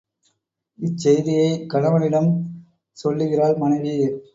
[0.79, 2.31] இச்செய்தியைக் கணவனிடம்
[2.97, 3.95] சொல்லுகிறாள் மனைவி.